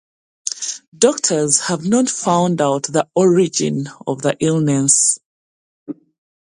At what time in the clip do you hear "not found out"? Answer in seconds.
1.85-2.85